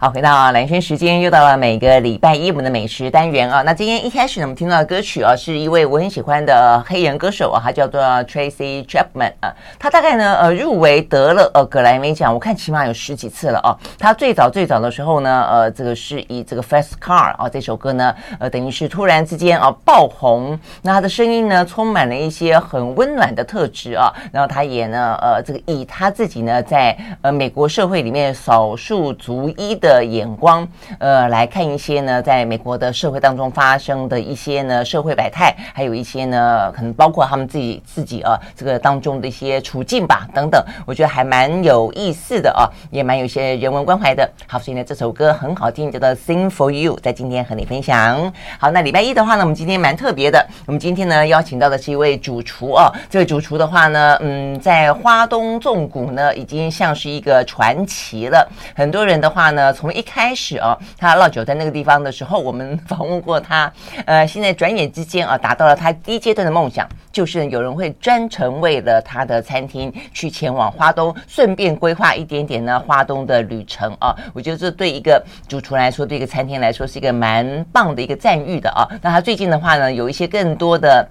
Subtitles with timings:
[0.00, 3.62] 好，回到蓝轩时间，又到了每个礼拜一我们的美食单元啊。
[3.62, 9.52] 那今天一开始呢，我们听到的歌曲啊，是一位我很喜欢的黑人歌手啊，他叫做 Tracy Chapman 啊。
[9.76, 13.74] 他大概呢，呃，入围得了呃葛莱美奖，我看起码有十几次了哦。
[13.98, 20.56] 他最早最早的时候呢，呃，这个是以这个 Fast Car 啊这首歌呢，呃，等于是突然之间啊爆红。
[20.80, 24.14] 那他的声音呢，充满了一些很温暖的特质啊。
[24.30, 29.87] 然后他也呢，呃，这个以他自己呢，在呃美国社会里面少数族裔的。
[29.88, 30.68] 的眼光，
[30.98, 44.30] 呃，来看一些呢，在美国的社会当中发生的一些呢社会百态，还有一些呢，可能包括他们自己自己啊，这个当中的一些处境吧，等等，我觉得还蛮有意思的啊，也蛮有些人文关怀的。
[44.46, 48.30] 好，所以呢，这首歌很好听，叫做《Sing for You》，在今天和你分享。
[48.58, 58.46] 好，那礼拜一的话呢，我们今天蛮特别的，我们今天呢邀请到的是一位主厨哦，这位主厨的话呢，嗯，在花东纵谷呢，已经像是一个传奇了，
[58.76, 59.72] 很多人的话呢。
[59.78, 63.72] 从一开始哦，他落脚在那个地方的时候，我们访问过他。
[64.06, 74.12] 呃，现在转眼之间啊，达到了他第一阶段的梦想，就是有人会专程为了他的餐厅去前往花东，顺便规划一点点呢花东的旅程啊。
[74.34, 78.82] 我觉得这对一个主厨来说，对一个餐厅来说，是一个蛮棒的一个赞誉的啊。
[79.00, 81.08] 那他最近的话呢，有一些更多的。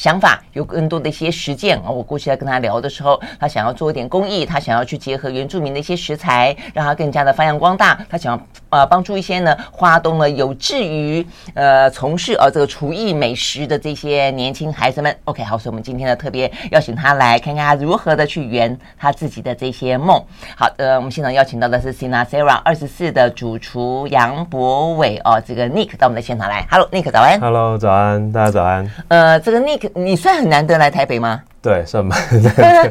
[0.00, 1.90] 想法有更多的一些实践啊！
[1.90, 8.00] 我过去在跟他聊的时候，他想要做一点公益，他想要去结合原住民的一些食材，让他更加的发扬光大。
[8.08, 15.14] 他想要呃帮助一些呢花东呢有志于呃从事呃这个厨艺美食的这些年轻孩子们。
[15.24, 20.22] OK，好，所以我们今天呢特别邀请他来看看他如何的去圆他自己的这些梦。
[20.56, 26.66] 好，呃，我们现场邀请到的是 Sinasera 二十四的主厨杨博伟哦，这个 Nick 到我们的现场来。
[26.70, 27.40] Hello，Nick，早安。
[27.40, 28.90] Hello，早安，大家早安。
[29.08, 29.90] 呃，这个 Nick。
[29.94, 31.42] 你算很难得来台北吗？
[31.62, 32.16] 对，算吧，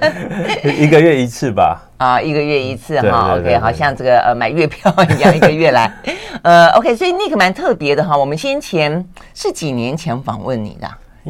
[0.64, 1.82] 一个月一次吧。
[1.98, 3.36] 啊，一个月一次哈。
[3.36, 5.92] OK，好像这个呃买月票一样，一个月来。
[6.44, 8.16] 呃，OK，所以 Nick 蛮特别的哈。
[8.16, 9.04] 我们先前
[9.34, 10.88] 是几年前访问你的，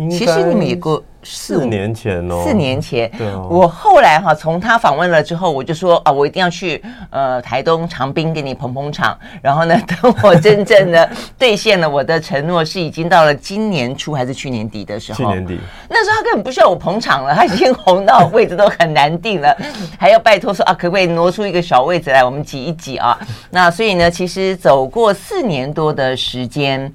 [0.09, 1.03] 其实你们也过。
[1.21, 9.19] 四年前哦，四年前，对哦，我后来哈从他访问了之后，我就说啊，我一定要去呃台东长滨给你捧捧场。
[9.41, 11.07] 然后呢，等我真正的
[11.37, 15.17] 兑现了我的承诺，是已经到了今年初还是去年底的时候？
[15.17, 19.53] 去年底，那时候他根本不需要我捧场了，他已经红到位置都很难定了，
[19.99, 23.19] 还要拜托说啊，可不可以挪出一个小位置来，我们挤一挤啊？
[23.49, 26.89] 那所以呢，其实走过四年多的时间，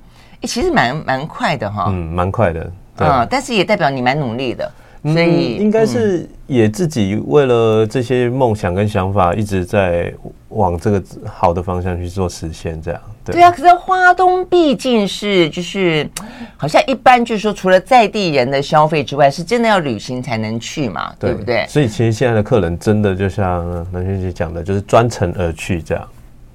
[0.44, 2.72] 其实蛮蛮快的哈，嗯，蛮快的。
[2.98, 4.70] 嗯，但是也代表你蛮努力的，
[5.02, 10.12] 所以、嗯、应该是也自己为了这些梦想跟想法，一直在
[10.50, 13.42] 往这个好的方向去做实现，这样对。
[13.42, 16.08] 啊，可是花东毕竟是就是
[16.56, 21.66] 好像一般，就是说除了在地人的消费之外，是真的要旅行才能去嘛，对，对不对？
[21.68, 26.08] 所以其实现在的客人真的就像南萱姐讲的，就是专程而去这样。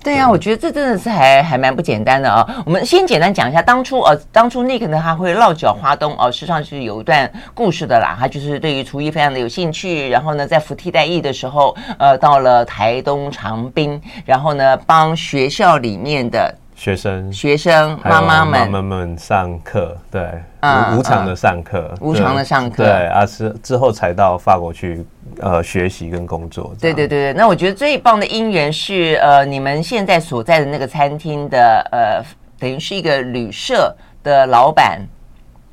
[0.09, 2.63] 对呀、啊，我觉得这真的是还还蛮不简单的啊、哦。
[2.65, 8.17] 我们先简单讲一下当初呃，当初 Nick 呢他会落脚花东哦，实际上是有一段故事的啦。
[8.19, 16.51] 他就是对于厨艺非常的有兴趣，然后呢，在服替代役的时候，呃，到了台东长滨，然后呢，帮学校里面的。
[16.79, 20.31] 学生、学生妈妈们、妈妈们上课，对，
[20.61, 25.05] 嗯、无偿的上课、嗯，无偿的上课，对，啊，是之后才到法国去
[25.41, 26.73] 呃学习跟工作。
[26.79, 32.23] 对对对对，那我觉得最棒的因缘是呃，你们现在所在的那个餐厅的呃，
[32.57, 35.01] 等于是一个旅社的老板。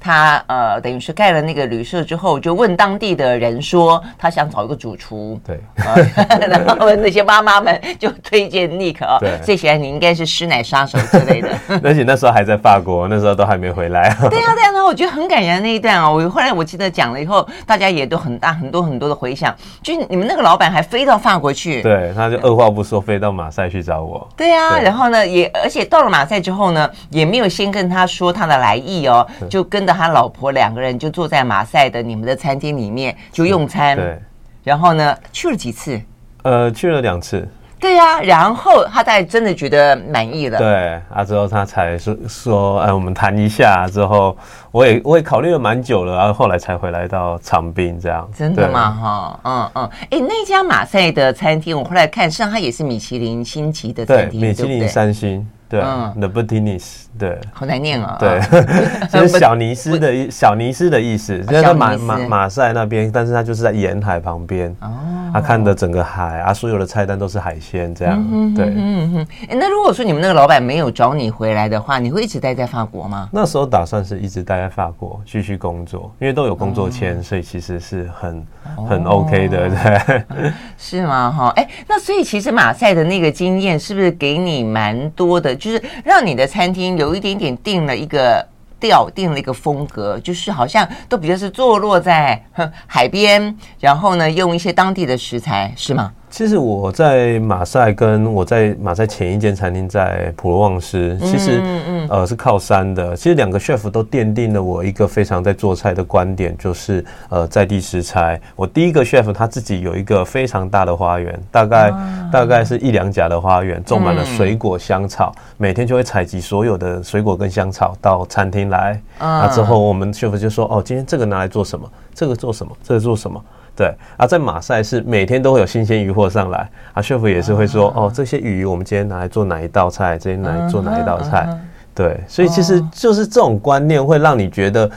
[0.06, 5.40] 他呃，等于是盖了那个旅社之后，就问当地的人说，他想找一个主厨。
[5.44, 11.48] 对，呃、 然后那些妈妈们就推荐 Nick 啊，对，所以显然你应该是师奶杀手之类的。
[11.82, 14.16] 而且那时候还在法国，那时候都还没回来。
[14.30, 16.08] 对啊，对啊，我觉得很感人那一段啊。
[16.08, 19.52] 我后来我记得讲了以后，大家也都很大很多很多的回响。
[19.82, 24.24] 就你们那个老板还飞到法国去，对，他就二话不说飞到马赛去找我。
[24.36, 34.18] 对啊，对然后呢，也而且到了马赛之后呢，也没有先跟他说他的来意哦，就跟着他老婆两个人就坐在马赛的你们的餐厅里面就用餐，对。
[34.62, 36.00] 然后呢，去了几次？
[36.42, 37.48] 呃，去了两次。
[37.78, 40.58] 对呀、啊，然后他才真的觉得满意了。
[40.58, 43.86] 对啊，之后他才说说，哎，我们谈一下。
[43.86, 44.36] 之后
[44.72, 48.28] 我也我也考虑了蛮久了，然后后来才回来到长滨这样。
[48.34, 48.90] 真的吗？
[48.90, 49.90] 哈，嗯嗯。
[50.10, 55.46] 哎，那家马赛的餐厅，我后来看上，它也是米其林星级的餐厅，对，米其林三星。
[55.68, 58.20] 对、嗯、，The Botanics，对，好难念啊、哦。
[58.20, 58.40] 对，
[59.10, 64.74] 就是小尼斯的意，小尼斯的意思，就是在马马马赛那边，但是它就是在沿海旁边。
[64.80, 64.88] 哦。
[65.32, 68.14] 他看的整个海啊，所有的菜单都是海鲜这样。
[68.16, 69.26] 嗯、哼对，嗯哼。
[69.50, 73.28] 哎，那如果说你们那个老板没有找你回来的话，你会一直待在法国吗？
[73.30, 78.46] 那时候打算是一直待在法国继续工作，因为都有工作签，哦、所以其实是很
[78.88, 80.22] 很 OK 的，对。
[80.78, 81.30] 是吗？
[81.30, 85.54] 哈，哎，那所以其实马赛的那个经验是不是给你蛮多的？
[85.54, 88.46] 就是让你的餐厅有有一点点定了一个。
[88.78, 92.44] 调定了一个风格，就是好像都比较是坐落在
[92.86, 96.12] 海边，然后呢，用一些当地的食材，是吗？
[96.28, 103.16] 其实我在马赛，跟我在马赛前一间餐厅在普罗旺斯，其实嗯嗯呃是靠山的。
[103.16, 108.38] 其实两个 chef 都奠定了我一个非常在做菜的观点，就是呃在地食材。
[108.54, 119.00] 我第一个 chef 他自己有一个非常大的花园，大概、啊、大概是一两甲的花园，种满了水果香草，嗯、每天就会采集所有的水果跟香草到餐厅来。
[119.18, 121.90] 啊，之后我们 chef 就说：“哦，今天这个拿来做什么？
[122.14, 122.76] 这个做什么？
[122.82, 123.42] 这个做什么？”
[123.76, 128.06] 对啊，在马赛是每天都会有新鲜鱼货上来啊，chef 也是会说、uh.
[128.06, 131.56] 哦，这些鱼我们今天拿来做哪一道菜，今天拿来做哪一道菜，uh.
[131.94, 134.90] 对，所以其实就是这种观念会让你觉得，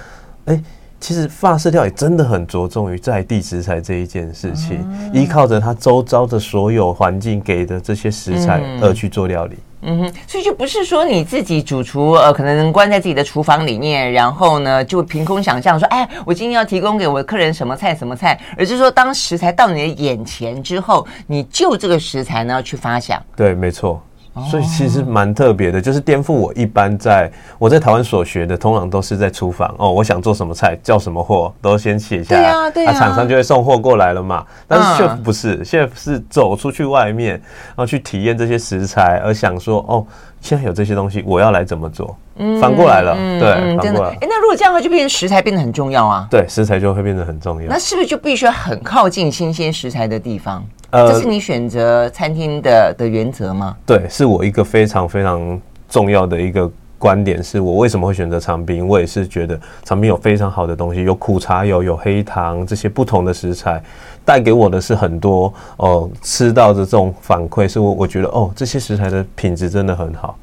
[0.46, 0.64] 哎、欸，
[1.00, 5.14] 其实法式料理真的很着重于在地食材这一件事情，uh.
[5.14, 9.56] 依靠着它周遭的所有环境给的这些食材而去做料理。
[9.56, 9.69] Uh.
[9.82, 23.22] 嗯哼，所以就不是说你自己主厨呃，可能关在自己的厨房里面，然后呢就凭空想象说，哎，我今天要提供给我的客人什么菜什么菜，而是说当食材到你的眼前之后，你就这个食材呢去发想。
[23.36, 24.02] 对，没错。
[24.50, 34.46] 所以其实蛮特别的，就是颠覆我一般在我在台湾所学的，通常都是在厨房哦，我想做什么菜，叫什么货，都先写下来，对啊，对啊，厂商就会送货过来了嘛。
[34.68, 40.06] 但是 chef 不是，chef 是走出去外面，然后去体验这些食材，而想说哦，
[40.42, 42.16] 现在有这些东西，我要来怎么做？
[42.42, 44.12] 嗯，反过来了，对，反过来。
[44.22, 46.26] 哎，那如果这样的话，就变成食材变得很重要啊。
[46.32, 47.68] 对，食材就会变得很重要。
[47.68, 50.64] 那是不是就必须要很靠近新鲜食材的地方？
[50.92, 53.76] 呃，这是你选择餐厅的的原则吗？
[53.86, 57.44] 对，是我一个非常非常重要的一个观点。
[57.44, 58.88] 是我为什么会选择长滨？
[58.88, 63.82] 我也是觉得长滨有非常好的东西，有苦茶油，有黑糖这些不同的食材，
[64.26, 70.36] 带给我的是很多哦、呃，吃到的这种反馈，是我我觉得哦，这些食材的品质真的很好。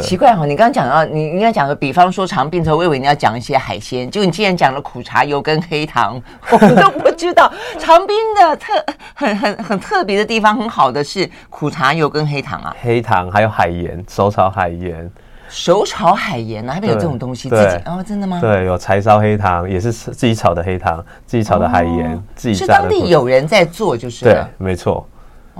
[0.00, 8.72] 奇怪哈，你刚刚讲到，你应该讲的，比方说长滨之后，我以为你要讲一些海鲜，就你既然讲了苦茶油跟黑糖，我们都不知道长滨的特
[9.14, 15.10] 很很很特别的地方，很好的是苦茶油跟黑糖啊，黑糖还有海盐，手炒海盐，
[15.48, 18.38] 手炒海盐啊，还没有这种东西，自己哦，真的吗？
[18.40, 25.06] 对，有柴烧黑糖，也是自己炒的黑糖，自己炒的海盐，哦、自己是当地有人在做，就是对，没错。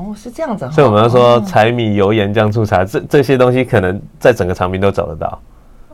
[0.02, 5.40] 哦，是这样子，所以我们要说柴米油盐酱醋茶，这这些东西可能在整个长滨都找得到，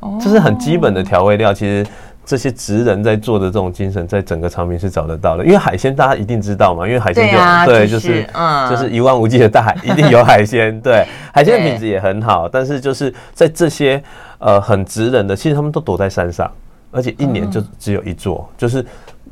[0.01, 1.53] 哦，这是很基本的调味料。
[1.53, 1.87] 其实
[2.25, 5.45] 这些职人在做的这种精神，在整个长滨是找得到的。
[5.45, 10.81] 因为海鲜大家一定知道嘛，因为海鲜就对，就是嗯，就是一望无际的大海，一定有海鲜。
[10.81, 14.03] 对，海鲜的品质也很好，但是就是在这些
[14.39, 16.51] 呃很职人的，其实他们都躲在山上，
[16.91, 18.85] 而且一年就只有一座，就是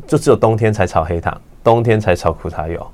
[0.07, 2.87] 就只有冬天才炒黑糖，冬天才炒苦茶油。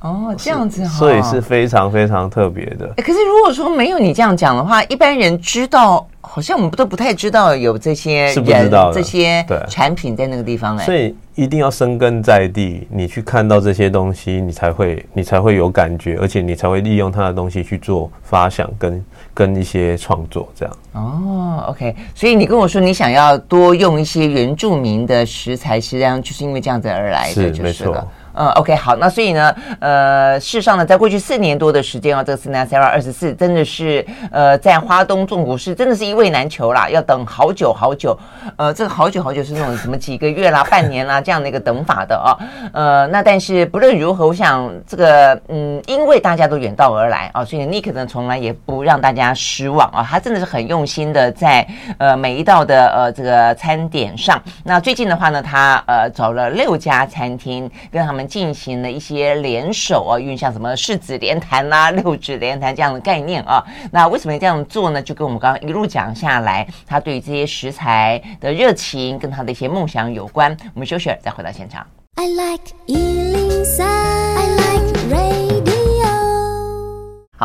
[0.00, 2.86] 哦，这样子哈，所以是非常非常特别的。
[2.98, 10.76] 可是如果说没有你这样讲的话，一般人知道，好像我们都不太知道有这些人，这些产品在那个地方。
[10.76, 20.76] 哎，所以一定要生根在地，你去看到这些东西，你才会你才会有感觉，而且你才会利用它的东西去做发想跟跟一些创作这样。
[20.92, 28.06] 哦，OK，所以你跟我说你想要多用一些原住民的食材，实际上就是因为这样子而来的，就是没错。
[28.36, 38.16] 嗯，OK，好，那所以呢，呃，事实上呢，在过去四年多的时间啊，这个 Sinasera 二十四真的是，呃，在花东重股市真的是一位难求啦，要等好久好久，
[38.56, 42.36] 呃，这个好久好久是那种什么几个月啦、 半年啦这样的一个等法的啊，
[42.74, 51.66] 呃，那但是不论如何，我想这个，嗯，因为大家都远道而来啊，所以 Nick 呢从来也不让大家失望啊，他真的是很用心的在
[51.96, 54.38] 呃每一道的呃这个餐点上。
[54.62, 58.25] 那最近的话呢，他呃找了六家餐厅跟他们。
[58.26, 65.00] 进行了一些联手啊，因为像什么四指连弹啦、六指连弹这样的概念啊，那为什么这样做呢？
[65.00, 70.56] 就跟我们刚刚一路讲下来，他对于这些食材的热情跟他的一些梦想有关。
[70.74, 71.86] 我们休息，再回到现场。
[72.16, 72.72] I like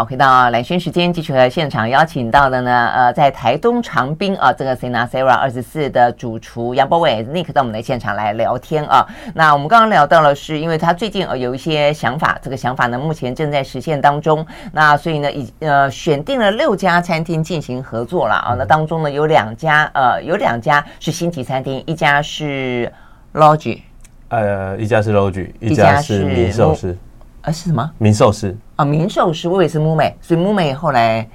[0.01, 9.05] 好，回到蓝轩时间，继续和现场邀请到的呢，呃，在台东长滨啊，这个 Sina Sara 二十四的主厨杨博伟 Nick 到我们的现场来聊天啊。
[9.35, 14.43] 那我们刚刚聊到了，是因为他最近呃有一些想法，这个想法呢目前正在实现当中。
[14.73, 18.55] 那所以呢，已呃选定了六家餐厅进行合作了啊。
[18.57, 22.91] 那当中呢有两家呃有两家是星级餐厅，一家是
[23.35, 23.81] Lodge，
[24.29, 26.97] 呃一家是 Lodge，一家是民寿司。
[27.41, 27.91] 啊，是什么？
[27.97, 31.27] 民寿司啊，名寿司，我以为是木美，所以木美后来，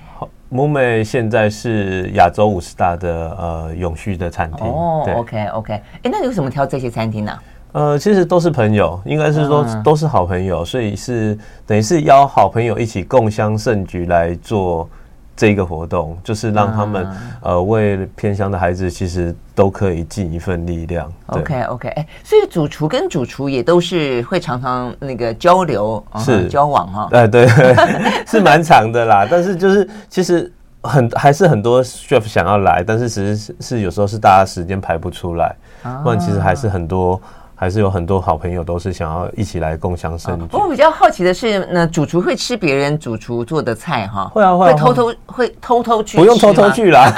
[0.49, 4.67] 木美现在是亚洲五十大的呃永续的餐厅。
[4.67, 7.39] 哦，OK OK，哎，那你为什么挑这些餐厅呢？
[7.73, 11.37] 呃，其实都是朋友，应该是说都是好朋友，所以是
[11.67, 14.89] 等于是邀好朋友一起共襄盛举来做。
[15.37, 21.13] 这个活动就是让他们、嗯、呃为偏乡的孩子，其实都可以尽一份力量。
[21.27, 27.09] OK OK，哎，所以主厨跟主厨也都是会常常那个交流，是、啊、交往哈。
[27.13, 27.47] 哎，对，
[28.27, 29.27] 是蛮长的啦。
[29.31, 30.51] 但是就是其实
[30.83, 37.21] 很还是很多 chef 想要来，但是其实是是有时候是大家时间排不出来，啊、不然其实还是很多。
[37.59, 40.45] 还是有很多好朋友都是想要一起来共襄盛举。
[40.53, 44.31] 我比较好奇的是，呢主厨会吃别人主厨做的菜哈？
[44.33, 46.19] 会啊会，会偷偷会偷偷去？
[46.19, 47.11] 不用偷偷去啦，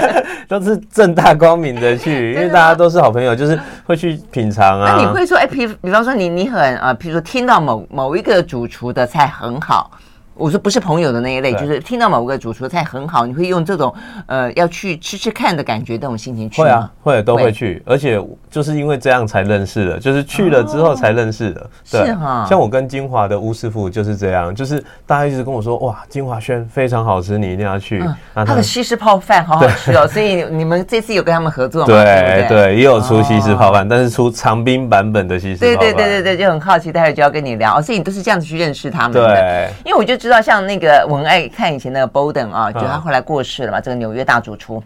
[0.46, 4.92] 都是正大光明的去， 因为大家都是好朋友，就是会去品尝啊。
[4.92, 9.90] 那你会说，哎，比比方说你你很啊，比如说听到某某一个主厨的菜很好。
[10.36, 13.92] 我说不是朋友的那一类，就是听到某个主厨菜很好，你会用这种
[14.26, 16.66] 呃要去吃吃看的感觉，这种心情去吗？
[16.66, 21.70] 会啊，会都会去，而且就是因为这样才认识的，就是去了之后才认识的。
[21.90, 22.44] 对，是哈。
[22.46, 28.04] 像我跟金华的巫师傅就是这样，就是大家一直跟我说哇，金华轩非常好吃，你一定要去。
[28.34, 31.86] 他的西式泡饭好好吃哦， 所以你们这次有跟他们合作吗？
[31.86, 35.78] 对对，也有出西式泡饭，但是出长滨版本的西式泡饭。
[35.78, 39.26] 对对对对对，就很好奇，待会就要跟你聊，所以你都是这样子去认识他们的。
[39.26, 40.25] 对，因为我就。
[40.26, 43.80] 知道像那个我们爱看以前那个 Bowden 啊，就他后来过世了嘛。
[43.80, 44.82] 这个纽约大主厨，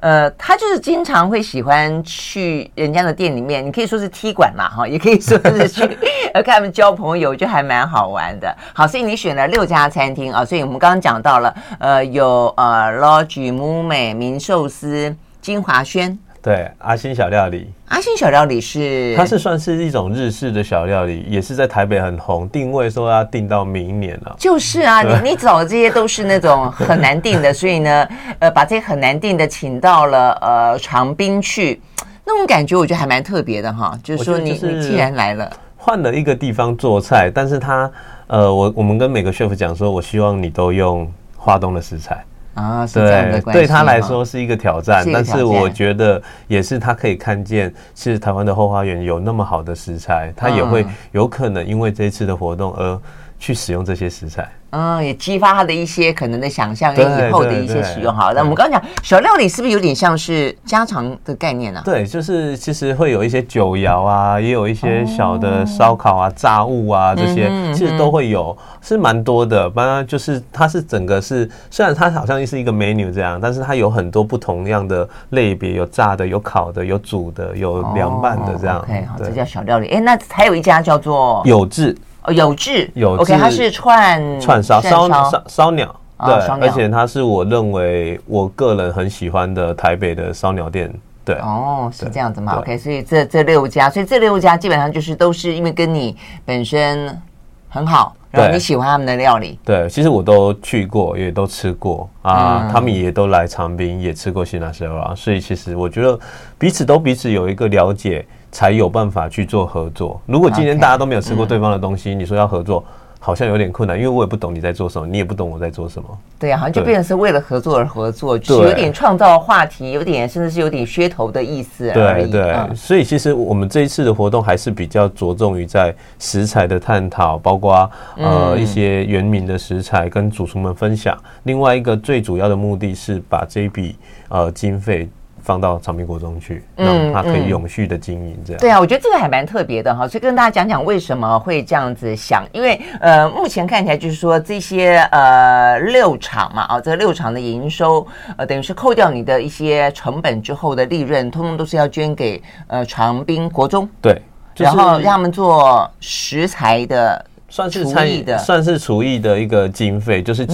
[0.00, 5.82] 呃，他就是经常会喜欢去人家的店里面，你可以说是踢馆嘛，哈， 也可以说是去
[6.34, 8.54] 呃跟他们交朋友，就还蛮好玩的。
[8.74, 16.18] 好，所以你选了六家餐厅啊，所以我们刚刚讲到了，呃，有呃 Lodge 木美名寿司金华轩。
[16.42, 17.70] 对，阿星小料理。
[17.86, 24.34] 阿星小料理是，它是算是一种日式的小料理，也是在台北很红，定位说要定到明年了。
[24.40, 28.08] 就是啊，你你找的这些都是那种很难定的，所以呢，
[28.40, 31.80] 呃，把这些很难定的请到了呃长滨去，
[32.24, 33.96] 那种感觉我觉得还蛮特别的哈。
[34.02, 37.88] 就是说你，你你既然来了，换了一个地方做菜，但是他
[38.26, 42.24] 呃，我我们跟每个 chef 讲说，我希望你都用花东的食材。
[42.54, 53.00] 啊，是这样的关系，对，对他来说是一个挑战，但是我觉得也是他可以看见，其实台湾的后花园有那么好的食材，他也会有可能因为这一次的活动而
[53.38, 54.48] 去使用这些食材。
[54.72, 58.12] 嗯，也激发他的一些可能的想象跟以后的一些使用。
[58.12, 61.80] 好，那我们刚刚讲小料理是不是有点像是家常的概念呢？
[61.80, 61.84] 啊？
[61.84, 69.68] 对，就是其实会有一些酒肴啊，也有一些小的烧烤啊、炸物啊这些，其实都会有，是蛮多的。
[69.70, 78.78] 当然就是它是整个是，虽然它好像是一个 menu 这样，但是它有很多不同样的类别，有炸的、有烤的、有煮的、有凉拌的这样。
[78.78, 79.88] OK，好，这叫小料理。
[79.88, 81.94] 哎，那还有一家叫做有志。
[82.24, 90.92] 哦，有志，有志，OK，它是串串烧烧烧烧鸟，对，而且它是我认为我个人很喜欢的台北的烧鸟店，
[91.24, 97.20] 对，哦，是这样子嘛？OK，所以这这六家，所以这六家基本上就是都是因为跟你本身
[97.68, 106.16] 很好，然后你喜欢他们的料理，对，其实我都去过，也都吃过啊，他们也都来长滨，也吃过西拿蛇啊，所以其实我觉得
[106.56, 108.24] 彼此都彼此有一个了解。
[108.52, 110.20] 才有办法去做合作。
[110.26, 112.84] 如果今天大家都没有吃过对方的东西，你说要合作，
[113.18, 116.08] 好像有点困难，因为我也不懂你在做什么，你也不懂我在做什么。
[116.38, 122.30] 对啊，好像就变成是为了合作而合作，就是有点创造话题，有点甚至是有点噱头的意思而已。
[122.30, 131.16] 对对，所以其实我们这一次的活动还是比较着重于在食材的探讨，包括呃一些原民的食材跟主厨们分享。
[131.44, 133.96] 另外一个最主要的目的是把这笔
[134.28, 135.08] 呃经费。
[135.42, 138.62] 放到长滨国中去，让它可以永续的经营，这样、嗯嗯。
[138.62, 148.06] 对啊，我觉得这个还蛮特别的哈，所以跟大家讲讲为什么会这样子想，因为呃，目前看起来就是说这些呃六场嘛，啊，这个六场的营收，
[148.36, 154.22] 呃，等于是扣掉你的一些成本之后的利润，通通都是要捐给呃长滨国中，对，
[154.56, 157.26] 然后让他们做食材的。
[157.52, 160.46] 算是参与的，算是厨艺的一个经费，就是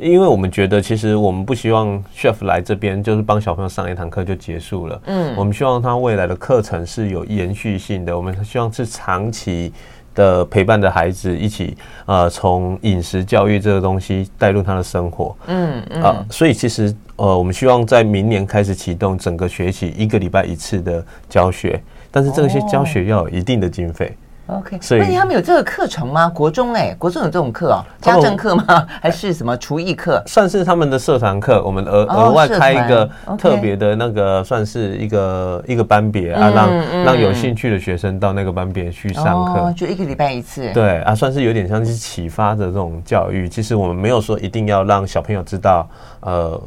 [0.00, 5.00] 因为我们觉得，其实我们不希望 chef 来这边就是帮小朋友上一堂课就结束了。
[5.06, 9.72] 嗯，我们希望他未来的课程是有延续性的，我们希望是长期
[10.12, 15.36] 的陪伴着孩子一起，呃，从饮食教育这个东西带入他的生活。
[15.46, 21.80] 嗯嗯，呃，所以其实呃，我们希望在明年开始启动整个学期一个礼拜一次的教学，
[22.10, 24.12] 但是这些教学要有一定的经费。
[24.58, 26.28] OK，所以他们有这个课程吗？
[26.28, 28.86] 国中哎、欸，国中有这种课哦，家政课吗？
[29.00, 30.22] 还是什么厨艺课？
[30.26, 40.70] 算是他们的社团课，我们额额外开一个特别的那个，算是一个一个班别啊，让让有兴趣的学生到那个班别去上课，就一个礼拜一次。
[40.72, 43.48] 对啊，算是有点像是启发的这种教育。
[43.48, 45.88] 其实我们没有说一定要让小朋友知道，
[46.20, 46.60] 呃，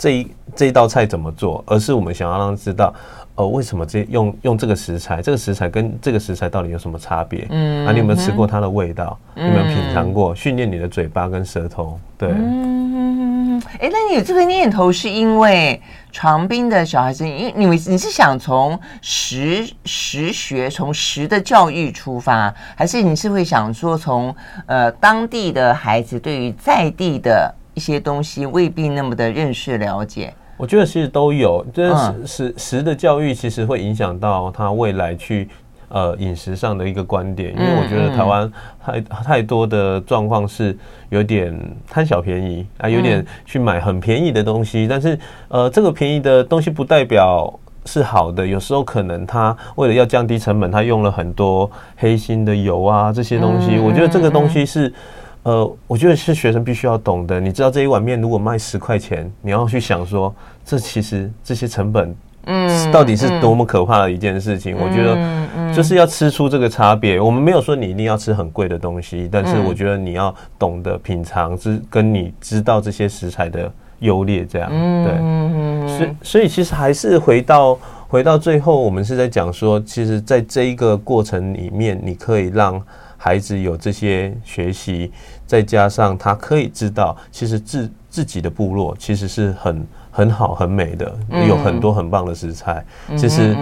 [0.00, 2.92] 这一这一道菜怎么做，而是我们想要让他知道。
[3.36, 5.22] 呃，为什么这用用这个食材？
[5.22, 7.46] 这个食材跟这个食材到底有什么差别？
[7.50, 9.18] 嗯，啊，你有没有吃过它的味道？
[9.34, 10.34] 嗯、有没有品尝过？
[10.34, 11.98] 训练你的嘴巴跟舌头。
[12.18, 15.80] 对，嗯，哎、欸，那你有这个念头是因为
[16.10, 24.34] 长滨的小孩子，因为你你是想从食食学从食的教育出发，还是你是会想说从
[24.66, 30.32] 呃当地的孩子对于在地的一些东西未必那么的认识了解？
[30.56, 35.48] 我觉得其实都有，就是食食食的教育其实会影响到他未来去
[35.88, 38.52] 呃饮食上的一个观点，因为我觉得台湾
[38.84, 40.76] 太太多的状况是
[41.08, 41.58] 有点
[41.88, 47.50] 贪小便宜啊，有点去买很便宜的东西，但是呃这个便宜的东西不代表
[47.86, 54.92] 是好的，有时候可能他为了要降低成本，他用了很多黑心的油啊这些东西，我觉得这个东西是。
[55.42, 57.40] 呃，我觉得是学生必须要懂的。
[57.40, 64.76] 你知道这一碗面如果卖十块钱，你要去想说，这其实这些成本，嗯，到底是多么可怕的一件事情。
[64.78, 67.18] 我觉得就是要吃出这个差别。
[67.18, 75.96] 我们没有说你一定要吃很贵的东西，但是我觉得你要懂得品尝，之跟你知道这些食材的优劣，这样对。
[75.96, 77.78] 所以，所以其实还是回到
[78.08, 82.78] 回到最后，我们是在讲说，其实在这一个过程里面，你可以让。
[83.22, 85.12] 孩子有这些学习，
[85.46, 91.14] 再加上他可以知道，其实自自己的部落其实是很很好、很美的，
[91.46, 92.82] 有很多很棒的食材。
[93.18, 93.54] 其实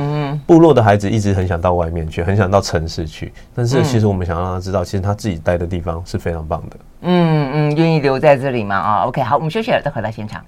[0.46, 6.76] 部落的孩子一直很想到外面去，很想到城市去，但是其实我们想让他知道，其实他自己待的地方是非常棒的。
[7.00, 8.76] 嗯嗯，愿意留在这里吗？
[8.76, 10.40] 啊，OK，好，我们休息了，再回到现场。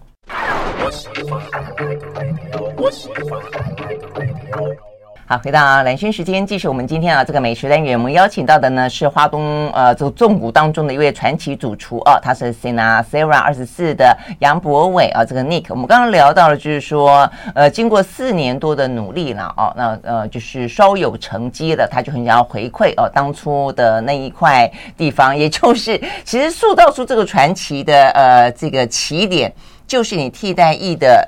[5.30, 29.54] 好，回到蓝轩时间，继续我们今天啊这个美食单元，我们邀请到的呢是花东呃这个纵谷当中的一位传奇主厨哦，他是 Sinasera 二十四的杨博伟啊，这个 Nick，我们刚刚聊到了，就是说呃经过四年多的努力了哦，那呃就是稍有成绩了，他就很想要回馈哦当初的那一块地方，也就是其实塑造出这个传奇的呃这个起点，
[29.87, 31.25] 就是你替代役的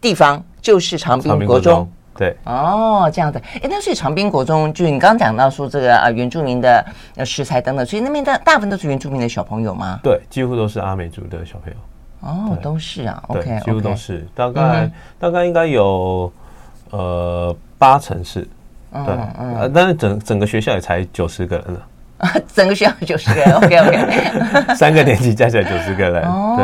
[0.00, 1.86] 地方，就是长滨国中。
[2.16, 2.36] 对。
[2.44, 6.84] 哦，这样的，哎，那所以长滨国中，就你刚刚讲到说这个啊原住民的
[7.24, 9.98] 食材等等，所以那边的大部分都是原住民的小朋友吗？
[10.02, 11.76] 对，几乎都是阿美族的小朋友。
[12.26, 16.32] 哦，都是啊，OK，几乎都是，大概大概应该有
[16.90, 18.40] 呃八成是，
[18.92, 21.86] 对，呃，但是整整个学校也才九十个人了。
[22.18, 26.56] 啊， 整个学校九十个人，OK OK， 三个年级加起来九十个人，哦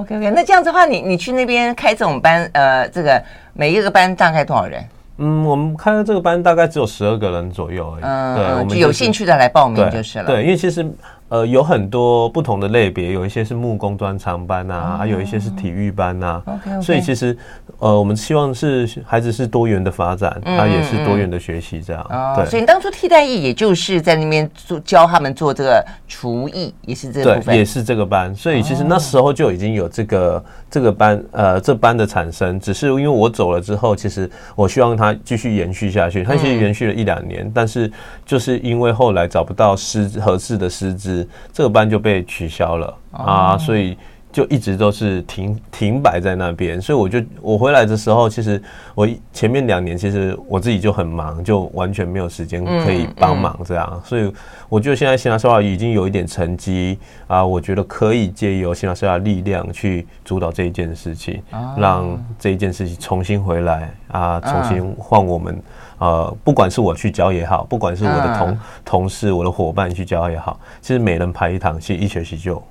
[0.00, 4.84] ，OK OK，那这样子的话，你你去那边开这种班，呃，这个每一个班大概多少人？
[5.18, 8.02] 嗯，我们开的这个班大概只有十二个人左右而已。
[8.04, 10.24] 嗯，对，我们有兴趣的来报名就是了。
[10.26, 10.88] 对，因为其实。
[11.28, 16.42] 呃，有很多不同的类别，有一些是木工专长班啊，还有一些是体育班啊。
[16.46, 17.36] OK，所以其实，
[17.78, 22.34] 呃，我们希望是孩子是多元的发展，他也是多元的学习这样。
[22.34, 28.34] 对，所以你当初替代役也就是在那边做教他们做这个厨艺，也是这个部分，也是这个班。
[28.34, 32.58] 所以其实那时候就已经有这个这个班，呃，这班的产生。
[32.60, 36.22] 只是因为我走了之后，其实我希望它继续延续下去。
[36.22, 37.90] 它其实延续了一两年，但是
[38.26, 41.26] 就是因为后来找不到师合适的师资。
[41.52, 43.96] 这个班就被取消了啊，所以
[44.38, 46.80] 就一直都是停停摆在那边。
[46.80, 48.62] 所以我就我回来的时候，其实
[48.94, 54.00] 我前面两年其实我自己就很忙，就完全没有时间可以帮忙这样。
[54.04, 54.32] 所以
[54.68, 61.42] 我觉得现在 Sinasera 已经有一点成绩啊，我觉得可以借由 Sinasera 的力量去主导这一件事情，
[61.76, 65.60] 让这一件事情重新回来啊，重新换我们。
[65.98, 72.62] 呃，不管是我去教也好，不管是我的同、嗯、同事、我的伙伴去教也好，其实每人排一堂，其实一学期就，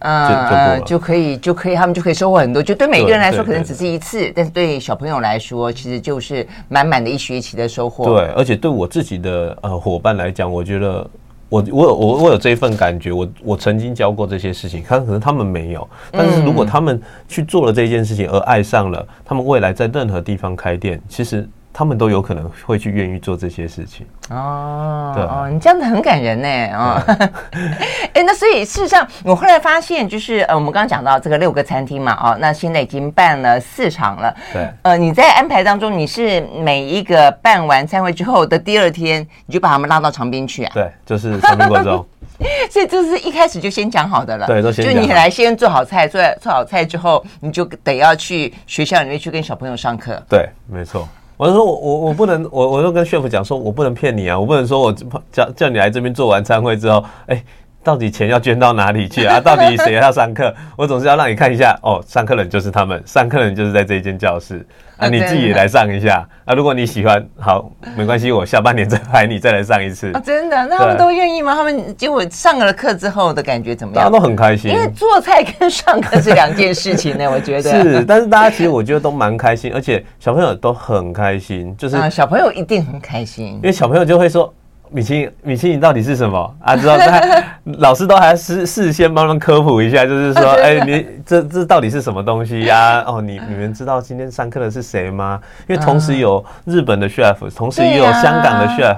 [0.00, 2.62] 嗯，就可以，就可以，他们就可以收获很多。
[2.62, 8.04] 就对每个人来说，可能只是一次，但是对小朋友来说，其实就是满满的一学期的收获。
[8.04, 11.06] 对，而且对我自己的呃伙伴来讲，我觉得
[11.48, 21.48] 我我有我我有这一份感觉，我我曾经教过这些事情，看可能他们没有，但是如果他们去做了这件事情而爱上了，他们未来在任何地方开店，其实。
[21.72, 24.06] 他们都有可能会去愿意做这些事情。
[24.30, 27.02] 哦，对哦，你这样子很感人呢哦！
[28.14, 34.34] 哎那所以事实上，我后来发现，就是呃，我们刚刚讲到这个六个餐厅嘛，哦，那现在已经办了四场了。
[34.52, 40.70] 对，呃，你在安排当中，你是每一个办完餐会之后的第二天，你就把他们拉到长滨去啊？
[40.74, 42.06] 对，就是长滨国中。
[42.70, 44.46] 所以这是一开始就先讲好的了。
[44.46, 44.84] 对，都先。
[44.84, 50.22] 就你来先做好菜，做做好菜之后，你就得要去学校里面去跟小朋友上课。
[50.28, 51.06] 对，没错。
[51.40, 54.92] 我就说我我我不能，我我就跟炫富讲说，我不能骗你啊，我不能说我
[55.32, 57.42] 叫叫你来这边做完餐会之后，哎。
[57.82, 59.40] 到底钱要捐到哪里去啊？
[59.40, 60.54] 到底谁要上课？
[60.76, 62.02] 我总是要让你看一下哦。
[62.06, 64.66] 上课人就是他们，上课人就是在这一间教室
[64.98, 65.08] 啊。
[65.08, 66.54] 你自己也来上一下啊。
[66.54, 70.12] 如果你喜欢，好，没关系，我下半年再排你再来上一次。
[70.12, 70.66] 啊，真的？
[70.66, 71.54] 那他们都愿意吗？
[71.54, 74.04] 他们结果上了课之后的感觉怎么样？
[74.04, 77.28] 大家都很开心，因为做菜跟上课是两件事情呢。
[77.32, 84.52] 我觉得是，但是大家其实我觉得都蛮开心，而且小朋友都很开心，就是啊，小朋友一定很开心，因为小朋友就会说。
[84.90, 86.76] 米其林，米其林到底是什么啊？
[86.76, 87.20] 知道他
[87.78, 93.04] 老师都还事事先帮他们科普一下，就是说， 哎、欸，你这这到底是什么东西呀、啊？
[93.06, 95.40] 哦，你你们知道今天上课的是谁吗？
[95.68, 98.96] 因为同时有日本的 chef，同时也有香港的 chef，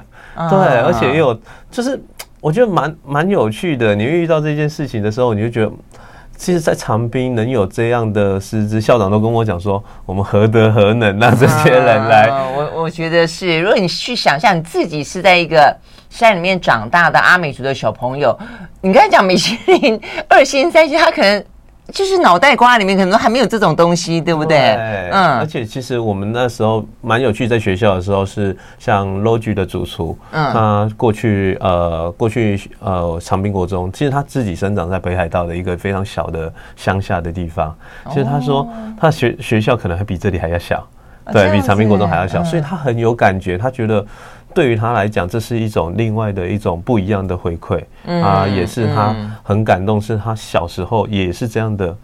[0.49, 1.39] 对，而且也有，
[1.71, 2.01] 就是
[2.41, 3.95] 我觉得蛮蛮有趣的。
[3.95, 5.73] 你遇到这件事情的时候，你就觉得。
[6.43, 12.29] 其实，在长滨能有这样的师资，校长都跟我讲说，我们何德何能让这些人来？
[12.57, 15.73] 我我觉得是，如果你去想象你自己是在一个
[16.11, 18.37] 山里面长大的阿美族的小朋友，
[18.81, 21.45] 你刚才讲米其林二星三星，他可能。
[21.93, 24.59] 就是脑袋瓜里面可能还没有这种东西，对不对？
[24.59, 37.77] 对嗯，而且其实我们那时候蛮有趣，在学校的时候是像 Logi 的主厨，嗯，他过去呃过去呃长滨国中，其实他自己生长在北海道的一个非常小的乡下的地方。
[38.09, 38.67] 其实他说
[38.99, 40.85] 他学学校可能还比这里还要小，
[41.33, 44.05] 对，比长滨国中还要小，所以他很有感觉，他觉得。
[44.55, 51.97] 对于他来讲，这是一种另外的一种不一样的回馈，嗯、啊，也是他很感动，是他小时候也是这样的。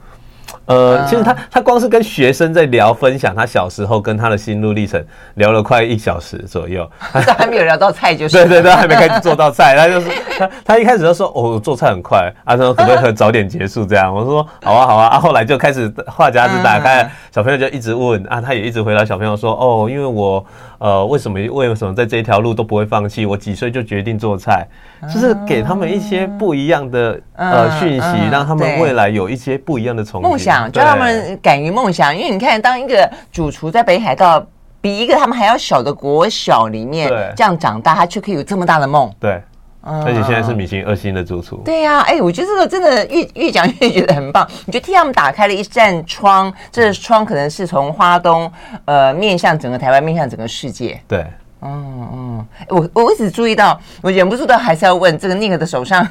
[0.66, 5.02] 呃，其实他他光是跟学生在聊分享他小时候跟他的心路历程，
[5.34, 13.86] 聊了快一小时左右，他还没有聊到菜就是对对对，还没开始做到菜，他就是他他一开始就说哦，做菜很快，啊，说可不可以很早点结束？
[13.86, 14.14] 这样？
[14.14, 20.44] 我说好啊好啊，啊后来就开始话匣子打开，小朋友就一直问啊，他也一直回答小朋友说哦，因为我
[20.78, 23.24] 呃为什么为什么在这一条路都不会放弃？
[23.24, 24.68] 我几岁就决定做菜，
[25.12, 30.44] 就是给他们一些不一样的呃讯息，让他们未来有一些不一样的憧憬。
[30.44, 34.46] 想，就让他们敢于梦想，因为你看，当一个主厨在北海道
[34.80, 39.12] 比一个他们还要小的国小里面这样长大，他却可以有这么大的梦。
[39.18, 39.42] 对，
[39.82, 41.56] 而且现在是米其林二星的主厨。
[41.64, 44.46] 对呀，哎，我觉得这个真的越越讲越觉得很棒。
[44.66, 48.50] 你就替他们打开了一扇窗，这窗可能是从花东
[48.84, 51.00] 呃面向整个台湾，面向整个世界。
[51.08, 51.26] 对，
[51.62, 56.06] 嗯嗯，我我一直注意到，我忍不住的还是要问这个 Nick 的手上。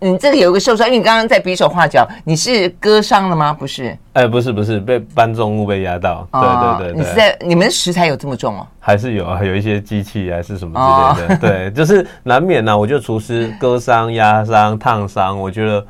[0.00, 3.52] 你 这里有一个受伤，因为你刚刚在比手画脚，你是割伤了吗？
[3.52, 6.26] 不是，哎，不是不是，被搬重物被压到。
[6.32, 8.66] 哦、对对对，你是在你们食材有这么重哦？
[8.80, 11.34] 还是有啊，有一些机器还是什么之类的。
[11.34, 12.76] 哦、对，就是难免呐、啊。
[12.76, 15.86] 我觉得厨师割伤、压伤、烫伤，我觉得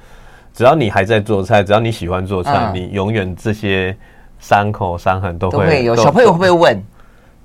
[0.52, 3.96] 只要你还在做菜，只要你喜欢做菜，嗯、你永远这些
[4.38, 5.96] 伤口、伤痕都会，都会有。
[5.96, 6.84] 小朋友会不会问？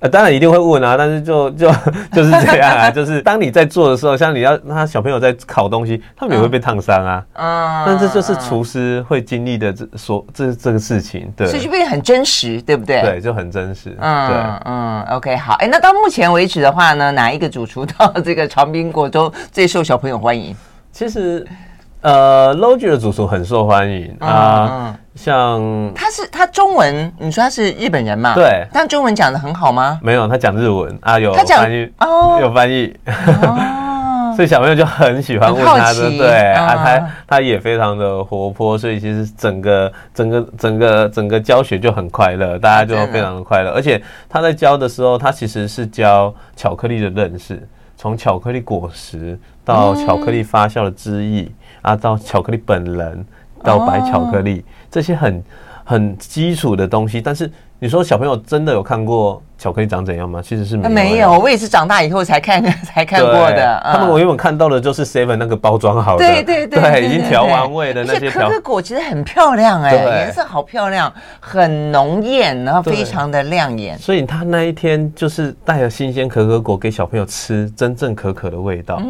[0.00, 1.70] 呃，当然一定会问啊，但是就 就
[2.12, 7.24] 就是这样啊， 就是当你在做的时候，像你要他小朋友在烤东西，他们也会被烫伤啊。
[7.34, 13.02] 嗯，但这就是厨师会经历的这所这这个事情，对，所以就变得很真实，对不对？
[13.02, 13.94] 对，就很真实。
[14.00, 20.56] 嗯，对，嗯，OK，好，哎，那到目前为止的话呢，哪一个主厨到这个长滨国中最受小朋友欢迎？
[20.92, 21.46] 其实。
[22.02, 25.60] 呃，Logi 的主厨很受欢迎啊，像
[25.94, 28.34] 他是他中文，你说他是日本人嘛？
[28.34, 29.98] 对，但中文讲得很好吗？
[30.02, 32.96] 没有，他讲日文啊，有翻译哦，有翻译，
[34.34, 47.62] 所以小朋友就很喜欢问他的，对啊，他他也非常的活泼，所以其实整个整个整个整个教学就很快乐，大家就非常的快乐，而且他在教的时候，他其实是教巧克力的认识，
[48.00, 51.46] 从巧克力果实到巧克力发酵的汁液。
[51.82, 53.26] 啊，到巧克力本人，
[53.62, 55.44] 到白巧克力，这些很
[55.84, 57.50] 很基础的东西，但是
[57.82, 60.42] 你说小朋友真的有看过巧克力长怎样吗？
[60.42, 63.82] 其实是没有，没有，我也是长大以后才看 才看过的。
[63.82, 73.98] 他们我原本看到的就是 Seven 那个包装好的，对对对，已经调完味的那些可可果其实很漂亮哎，颜色好漂亮，很浓艳，然后非常的亮眼。
[73.98, 79.00] 所以他那一天就是带着新鲜可可果给小朋友吃，真正可可的味道。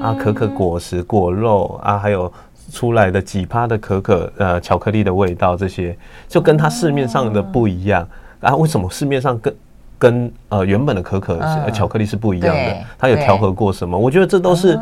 [0.00, 2.32] 啊，可可果实、果肉啊，还有
[2.70, 5.96] 出来的几趴的可可呃巧克力的味道，这些
[6.28, 8.08] 就跟它市面上的不一样
[8.40, 8.54] 啊。
[8.54, 9.54] 为什么市面上跟
[9.98, 11.38] 跟呃原本的可可
[11.72, 13.98] 巧克力是不一样的，它有调和过什么？
[13.98, 14.78] 我觉得这都是。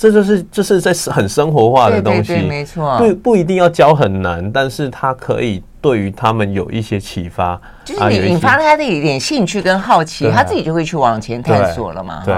[0.00, 12.22] 这就是就是在很生活化的东西，对，对，对，没错，不不一定要教很难，但是它可以对于他们有一些启发，就是你引发他的一点兴趣跟好奇，啊、他自己就会去往前探索了嘛。
[12.24, 12.32] 对，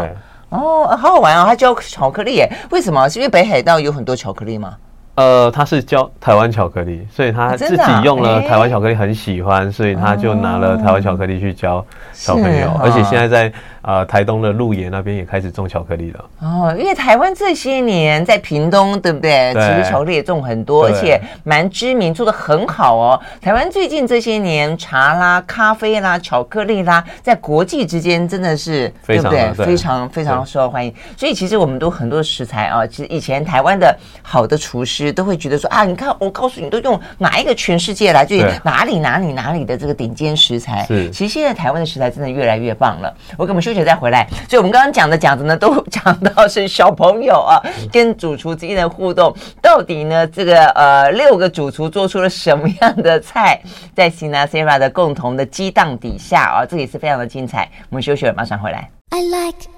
[0.48, 3.06] 哦，好好玩哦，他教巧克力耶，为什么？
[3.06, 4.74] 是因为北海道有很多巧克力吗？
[5.20, 13.52] 呃，他是教台湾巧克力，所以他自己用了台湾巧克力，很喜欢，啊、所以他就拿了台湾巧克力去教小朋友，哦、而且现在在。
[13.83, 16.25] 呃，台东的鹿野那边也开始种巧克力了。
[16.40, 19.55] 哦，因为台湾这些年在屏东，对不对？
[19.55, 23.21] 对，其实巧克力也种很多，而且蛮知名，做的很好哦。
[23.40, 29.53] 台湾最近这些年，茶啦、咖啡啦、巧克力啦，在国际之间真的是对不对？
[29.55, 30.95] 非常非常受欢迎。
[31.16, 40.85] 所以其实我们都很多食材啊，其实以前台湾的好的厨师都会觉得说啊，你看我告诉你，都用哪一个全世界来，就哪里哪里哪里的这个顶尖食材。
[40.87, 43.14] 是，其实现在台湾的食材真的越来越棒了。
[43.38, 53.61] 我跟我们休息再回来，所以我们刚刚讲的讲的呢，都讲到是小朋友啊，跟主厨之间的互动，到底呢，这个呃六个主厨做出了什么样的菜，
[53.94, 57.70] 在 Sinasera 的共同的激荡底下啊，这也是非常的精彩。
[57.90, 58.90] 我们休息了，马上回来。
[59.11, 59.68] I like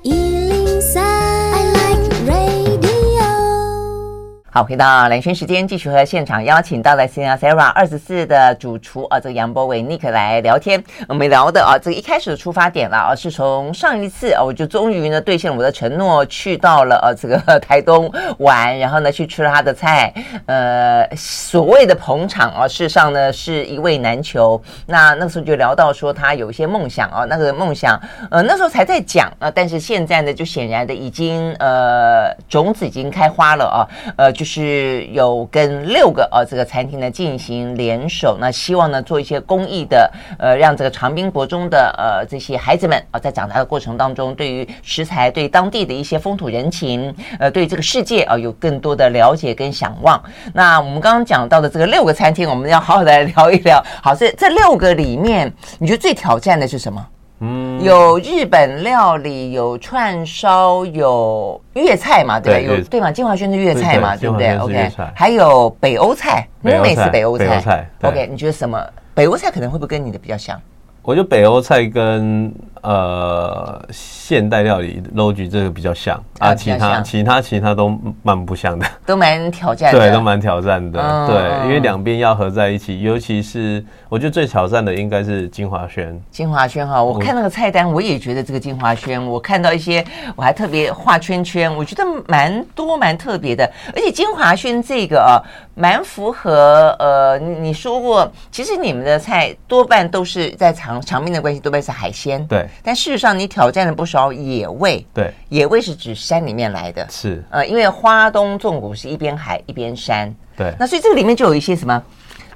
[4.55, 10.85] 好，回到两圈时间，继续和现场邀请到了 Sinasera 二十四的主厨啊，这个杨博伟 Nick 来聊天。
[11.09, 20.13] 我们聊的啊，这个一开始的出发点了啊，是从上一次啊，我就终于呢兑现了我的承诺，去到了呃这个台东玩，然后呢去吃了他的菜。
[20.45, 24.63] 呃，所谓的捧场啊，事实上呢是一位难求。
[24.85, 27.99] 那那时候就聊到说他有一些梦想啊，那个梦想
[28.31, 34.31] 呃那时候才在讲啊，但是现在呢就显然的已经呃种子已经开花了啊，呃。
[34.43, 50.21] 就是有跟六个呃这个餐厅呢进行联手，那希望呢做一些公益的，呃，让这个长滨国中的呃这些孩子们啊，在长大的过程当中，对于食材、对当地的一些风土人情，呃，对这个世界啊有更多的了解跟想望。
[50.53, 53.81] 那我们刚刚讲到的这个六个餐厅，我们要好好的来聊一聊。
[54.03, 57.07] 好，这这六个里面，你觉得最挑战的是什么？
[57.45, 62.39] 嗯，有日本料理，有串烧，有粤菜嘛？
[62.39, 62.77] 对吧？
[62.77, 63.11] 有对嘛？
[63.11, 64.17] 金华轩是粤菜嘛？
[64.17, 67.89] 对不对？OK，还有北欧菜，美美是北欧菜。
[68.03, 68.81] OK，你觉得什么？
[69.13, 70.61] 北欧菜可能会不会跟你的比较像？
[71.03, 76.23] 我觉得北欧菜跟呃现代料理 logi 这个比较像。
[76.39, 86.21] 啊，其他其他其他都蛮不像的，都蛮挑战的，对，都蛮挑战的，嗯、对，因为两边要合在一起，尤其是我觉得最挑战的应该是金华轩。
[86.33, 95.39] 金华轩哈，我看那个菜单，我也觉得这个金华轩，我看到一些，我还特别画圈圈，我觉得蛮多蛮特别的，而且金华轩这个啊，
[95.75, 107.43] 蛮符合呃，你说过，其实你们的菜多半都是在长长命的关系，多半是海鲜，对，但事实上你挑战了不少野味，对，野味是指山里面来的，是。
[107.51, 112.03] 呃，因为花东纵谷是一边海一边山，对，那所以这个里面就有一些什么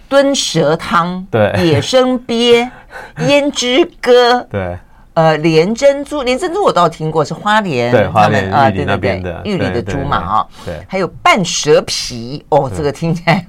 [0.08, 2.70] 炖蛇汤，对，野生鳖，
[3.18, 4.76] 胭脂鸽，对。
[5.16, 13.46] 呃，莲珍珠，莲珍珠我倒听过，是花莲对花莲啊，对对对，玉里的珠嘛啊，对，还有半蛇皮哦，这个听起来，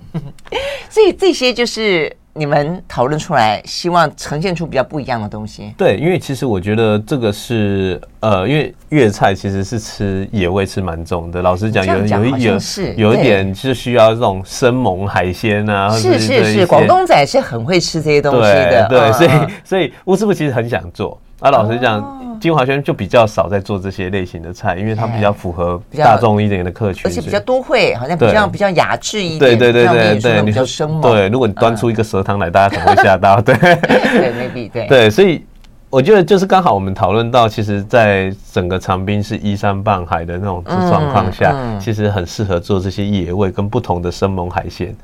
[0.89, 5.73] 所以这些就是你们讨论出来，希望呈现出比较不一样的东西。
[5.77, 12.57] 对，因为其实我觉得这个是呃，因为粤菜其实是吃野味吃蛮重的，老实讲有有一有
[12.95, 19.29] 有一点是需要这种生猛海鲜啊，是是是，广东仔是很会吃这些东西的，对，所以
[19.65, 21.19] 所以吴师傅其实很想做。
[21.39, 29.39] 啊，老实讲，金华轩就比较少在做这些类型的菜，因为它比较符合大众一点的客群，而且比较多会，好像比较比较雅致一点。
[29.39, 31.01] 对对对对对，比较生猛。
[31.01, 33.39] 对，如果你端出一个蛇汤来，大家可能会吓到。
[33.39, 34.87] 对 对，maybe 对。
[34.87, 35.45] 对，所以
[35.91, 44.95] 我觉得就是刚好我们讨论到，其实，在整个长滨是依山傍海的那种状况下，其实很适合做这些野味跟不同的生猛海鲜。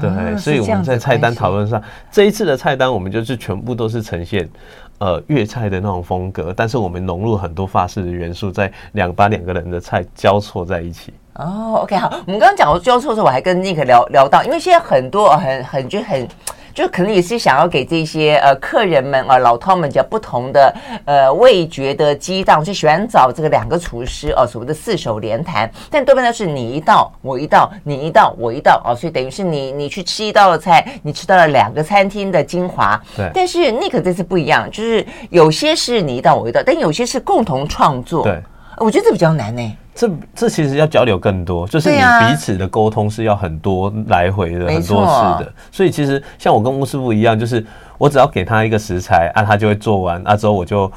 [0.00, 4.48] 对，所以我们在菜单讨论上，这一次的菜单我们就是全部都是呈现。
[4.98, 11.12] 呃，粤菜的那种风格，但是我们融入很多法式的元素，在两把两个人的菜交错在一起。
[11.34, 16.26] 哦，OK，好，我们刚刚讲到交错的时候，我还跟 Nick 聊聊到，因为现在很多很很就很。
[16.74, 25.70] 就可能也是想要给这些呃客人们啊老饕们讲不同的呃味觉的激荡，就喜欢找这个两个厨师哦、啊，所谓的四手联弹。
[25.88, 33.00] 但多半都是你一道我一道，你一道我一道哦、啊，所以等于是你你去吃一道的菜，你吃到了两个餐厅的精华。
[33.16, 33.30] 对。
[33.32, 38.24] 但是 Nick 这次不一样，就是有些是你一道我一道，但有些是共同创作。
[38.24, 38.42] 对。
[38.78, 39.76] 我觉得这比较难呢。
[39.94, 45.52] 这这其实要交流更多，就是你彼此的沟通是要很多来回的，很多次的。
[45.70, 47.64] 所以其实像我跟巫师傅一样，就是
[47.96, 50.90] 我只要给他一个食材啊，他就会做完啊，之后我就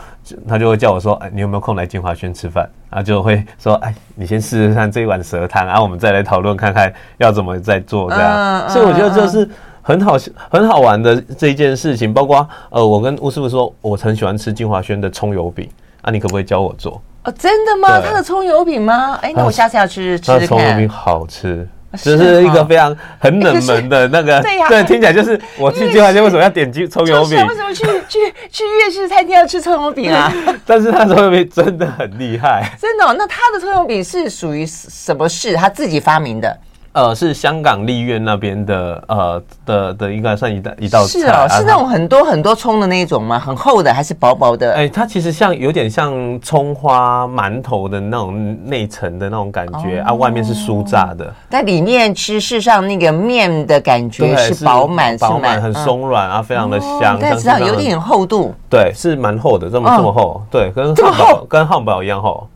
[0.47, 2.67] 他就会叫我说，哎，你有没有空来金华轩吃饭？
[2.89, 8.65] 啊，就会说，哎，你先试试看这一碗蛇汤，然后我们再来讨论看看要怎么再做这样。
[8.65, 9.47] Uh, 所以我觉得这是
[9.81, 10.17] 很好
[10.49, 12.11] 很好玩的这一件事情。
[12.11, 15.69] 包括呃，我跟吴师傅说，我很喜欢吃金华轩的葱油饼，
[16.01, 16.99] 啊，你可不可以教我做？
[17.27, 17.99] 哦，真的吗？
[17.99, 19.19] 他的葱油饼吗？
[19.21, 20.47] 哎，那我下次要去吃吃看。
[20.47, 21.67] 葱油饼好吃。
[22.03, 27.37] 这是一个非常很冷门的那个，对呀，对， 听起来就是我去金华街为什么要点击葱油饼？
[27.47, 28.19] 为什么去去
[28.51, 30.31] 去粤式餐厅要吃葱油饼啊？
[30.65, 33.05] 但是他葱油饼真的很厉害， 真的。
[33.13, 35.55] 那他的葱油饼是属于什么事？
[35.55, 36.55] 他自己发明的？
[36.97, 41.19] 呃，是香港立苑那边的，呃的的，应该算一道一道菜。
[41.19, 43.37] 是哦，是那种很多很多葱的那种吗？
[43.37, 44.73] 很厚的还是薄薄的？
[44.73, 51.31] 哎，它其实像有点像葱花馒头的那种内层的那种感觉啊，外面是酥炸的。
[51.47, 57.19] 但里面吃，事实上那个面的感觉是饱满，饱满很松软啊，非常的香。
[57.21, 58.55] 但是有点厚度。
[58.67, 62.47] 对，是蛮厚的，这么这么厚，对，跟汉堡跟汉堡一样厚。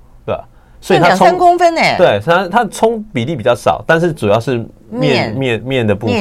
[0.82, 1.82] 所以两三公分呢？
[1.98, 6.16] 对，它它葱比例比较少，但是主要是面面面的部分，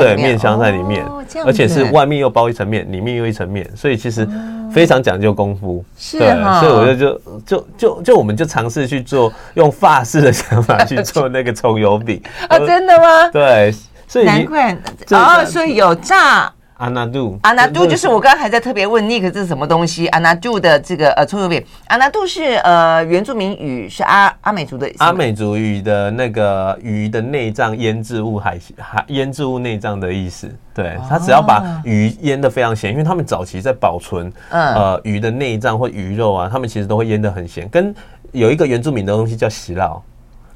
[0.00, 1.04] 对，面香在里面，
[1.44, 4.26] 而且是外面又包一层面，里面又一层面，所以其实
[4.72, 5.84] 非常讲究功夫。
[5.98, 13.28] 是，对，所以我就就就就就我们就尝试去做，用法式的 想法去做那个葱油饼 啊，真的吗？
[13.30, 13.74] 对，
[14.08, 14.74] 所以难怪
[15.10, 16.50] 哦，所以有炸。
[16.78, 20.06] 阿纳杜，阿纳杜就是我刚刚还在特别问 Nick 这是什么东西？
[20.08, 30.54] 阿纳杜的这个呃葱油饼，阿纳杜是呃原住民语，是阿阿美族的阿美族语的那个鱼的内脏腌制物海海腌制物内脏的意思。
[30.74, 37.66] 对，他只要把鱼腌的非常咸，因为他们早期在保存呃鱼的内脏或鱼肉啊，他们其实都会腌的很咸。
[37.70, 37.94] 跟
[38.32, 40.02] 有一个原住民的东西叫洗脑，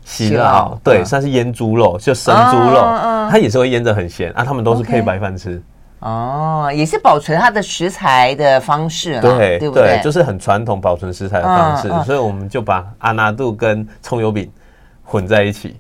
[0.05, 2.83] 洗烙对，算是腌猪肉，就生猪肉，
[3.31, 4.45] 它也是会腌得很咸啊。
[4.45, 5.63] 他们都是配白饭吃。
[6.01, 9.97] 哦，也是保存它的食材的方式，对对不对？
[9.97, 14.51] 对，就是很传统保存食材的方式，所以我们就把阿纳度跟葱油饼
[15.05, 15.79] 混在一起，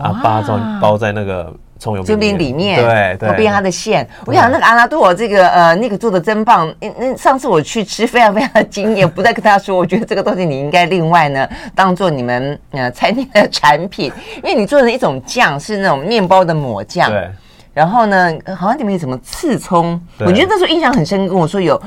[0.00, 4.08] 啊，包在包在那个葱油饼里面，对对，变它的馅。
[4.24, 6.74] 我想那个阿纳度，我这个呃那个做的真棒。
[6.80, 17.10] 那上次我去吃，非常非常的惊艳，不再跟他说，我觉得这个东西你应该另外呢当做你们呃餐厅的产品，因为你做的一种酱是那种面包的抹酱。
[17.10, 17.30] 对。
[17.78, 21.28] 然后呢，好像里面有什么刺葱，我觉得那时候印象很深。
[21.28, 21.80] 跟我说有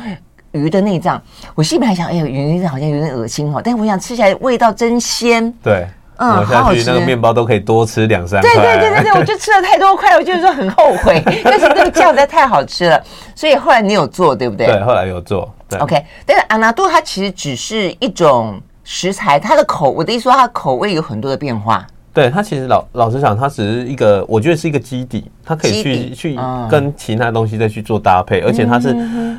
[0.54, 1.22] 鱼的内脏，
[1.54, 3.60] 我心里还想，哎呦，鱼内脏好像有点恶心哦。
[3.62, 5.52] 但是我想吃起来味道真鲜。
[5.62, 6.86] 对，嗯，好好吃。
[6.86, 8.50] 那个面包都可以多吃两三块。
[8.50, 11.22] 对对对对对，我就吃了太多块，我就是说很后悔。
[11.44, 13.04] 但是那个酱实在太好吃了，
[13.36, 14.68] 所以后来你有做对不对？
[14.68, 15.54] 对，后来有做。
[15.68, 21.86] 对 OK，但是阿纳杜它其实只是一种食材，它的口，我的意思说它的口味有很多的变化。
[22.14, 28.96] 对，它其实老老实讲，它只是一个，我觉得是一个基底，它可以去去跟其他东西再去做搭配，嗯、而且它是，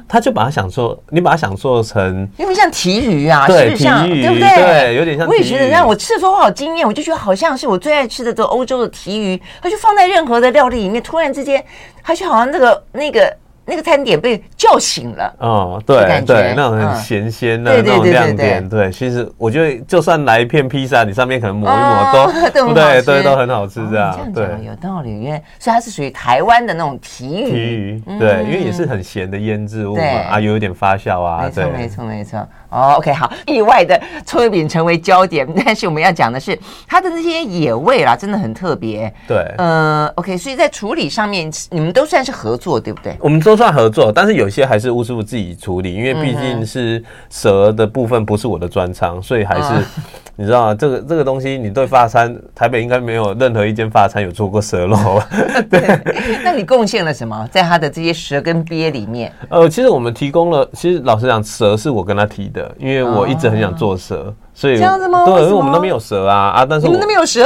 [0.09, 4.57] 它就把它想做，你把它想做成，因为像提鱼啊，对，是像对不对？
[4.57, 5.27] 对，有点像。
[5.27, 11.63] 我也觉得，让我吃的时候我好惊艳，我就觉得好像是我最爱吃的这个欧洲的提鱼，它就放在任何的料理里面，突然之间，
[12.03, 13.37] 它就好像那个那个。
[13.73, 22.13] 那个餐点被叫醒了，哦，对对，那种很咸鲜的那种亮点，对，其实我觉得就算来一片披萨，你上面可能抹一抹
[22.53, 32.47] 都， 对对，都很好吃这样，对，有道理，因为所以它是属于台湾的那种提鱼，提鱼，对，因为也是很咸的腌制物嘛，啊，有一点发酵啊，没错没错没错。
[32.73, 36.59] 哦，OK，好，意外的葱油饼成为焦点， 但是我们要讲的是
[36.89, 39.13] 它的那些野味啦，真的很特别。
[39.29, 43.15] 对，呃，OK，所以在处理上面，你们都算是合作，对不对？
[43.21, 49.85] 我们都算合作，但是有些还是吴师傅自己处理，因为毕竟是蛇的部分不是我的专长，所以还是、嗯、
[50.37, 50.75] 你知道吗？
[50.75, 55.23] 这个这个东西，你对发餐，台北应该没有任何一间发餐有做过蛇肉。
[55.71, 56.01] 对，
[56.43, 57.47] 那你贡献了什么？
[57.53, 59.31] 在他的这些蛇跟鳖里面？
[59.51, 62.62] 呃，其实我们提供了，其实老实讲，蛇是我跟他提的。
[62.79, 65.25] 因为我一直很想做蛇，所以这样子吗？
[65.25, 66.67] 对，因为我们那边有蛇啊啊！
[66.69, 67.43] 但是你们那边有蛇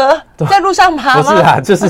[0.49, 1.23] 在路上爬吗？
[1.23, 1.89] 不是啊，就是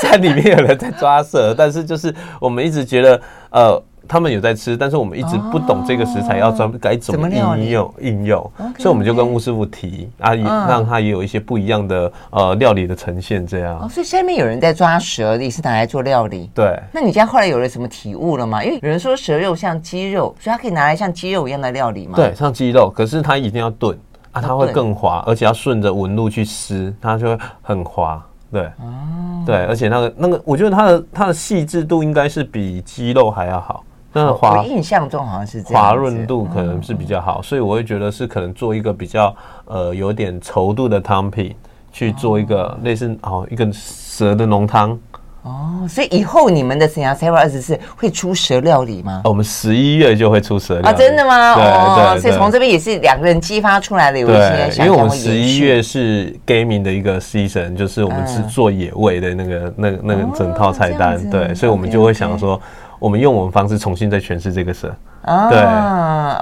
[0.00, 3.82] 山里面有人在抓蛇，但是就是我们一直觉得呃。
[4.08, 13.78] 他们有在吃，但是我们一直不懂这个食材要专该怎么应用应用，所以我们就跟吴师傅提啊，也让他也有一些不一样的呃料理的呈现，这样。
[13.80, 16.50] 哦，所以下面有人在抓蛇，也是拿来做料理。
[16.54, 16.80] 对。
[16.90, 18.64] 那你家后来有了什么体悟了吗？
[18.64, 22.14] 因为有人说蛇肉像鸡肉，所以它可以拿来像鸡肉一样的料理吗？
[22.16, 23.94] 对，像鸡肉，可是它一定要炖
[24.32, 28.24] 啊，它会更滑，而且要顺着纹路去撕，它就会很滑。
[28.50, 28.62] 对。
[28.62, 29.44] 哦。
[29.44, 33.84] 对，而且那个那个，我觉得它的它的细致度应该是比鸡肉还要好。
[34.26, 39.34] 我印象中好像是这样，滑润度可能是比较好，所以我会觉得是可能做一个比较
[39.66, 41.54] 呃有点稠度的汤品，
[41.92, 44.98] 去做一个类似哦一个蛇的浓汤。
[45.42, 49.22] 哦，所以以后你们的 Sinasera 二十四会出蛇料理吗？
[49.24, 50.88] 我们十一月就会出蛇料理。
[50.88, 51.54] 啊，真的吗？
[51.54, 62.60] 对哦，对，所以从这边也是两个人激发出来的有一些对，因为我们十一月是 gaming 的一个 season，就是我们是做野味的那个、那个、那个整套菜单，对，所以我们就会想说，
[62.98, 64.94] 我们用我们方式重新再诠释这个色。
[65.22, 65.60] 啊，对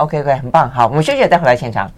[0.03, 0.71] ，OK OK，很棒。
[0.71, 1.91] 好，我们休息，再回来现场。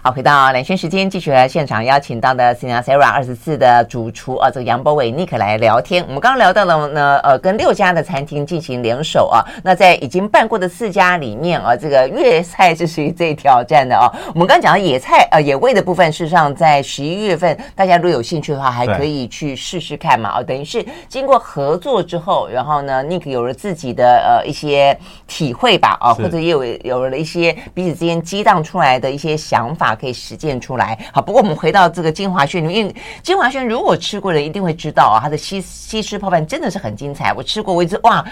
[0.00, 6.04] 好，回到两圈时间，继续来现场邀请到的 Sinasera 二十四的主厨啊，这个杨博伟 Nick 来聊天。
[6.06, 9.42] 我们刚刚聊到了呢，呃，跟六家的餐厅进行联手啊。
[9.64, 14.06] 那在已经办过的四家里面啊，这个粤菜是属于最挑战的啊。
[14.32, 20.30] 我们刚刚讲到野菜呃野味的部分，事实上在十一月份，大家如果有兴趣的话，还可以去试试看嘛。
[20.30, 24.96] 啊，等于是经过合作之后，然后呢，Nick 有了自己的呃一些
[25.26, 29.87] 体会吧，啊，或者也有有了一些彼此之间激荡出来的一些想法。
[29.94, 30.98] 可以实践出来。
[31.12, 37.32] 好，不过我们回到这个金华轩，因为金华轩如果吃过的一定会知道啊，它的西西施泡饭真的是很精彩。
[37.32, 38.24] 我吃过，我一直哇，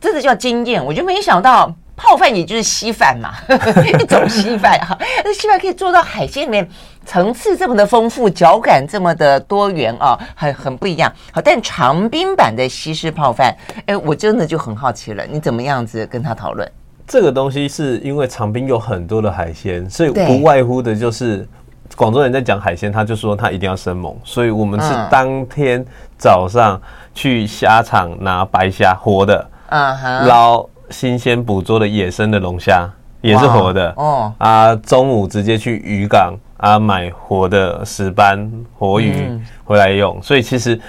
[0.00, 0.84] 真的叫惊艳。
[0.84, 3.34] 我就没想到泡饭也就是稀饭嘛，
[3.86, 4.98] 一种稀饭哈。
[5.24, 6.68] 那稀饭可以做到海鲜里面
[7.06, 11.12] 层次这么的丰富，脚感这么的多元啊，很很不一样。
[11.32, 13.54] 好，但长滨版的西施泡饭，
[13.86, 16.68] 哎，我真的就很好奇了，你怎么样子跟他讨论？
[17.06, 21.46] 这个东西是因为长滨有很多的海鲜，所以不外乎的就是
[21.94, 25.84] 广州人在讲海鲜，他就说他一定要生猛，所以我们是当天
[26.16, 26.80] 早上
[27.12, 32.88] 去虾场拿白虾活的，嗯，捞新鲜捕捉的野生的龙虾
[33.20, 34.32] 也是活的，哦。
[34.38, 40.80] 啊，中午直接去渔港啊买活的石斑活鱼回来用，所以其实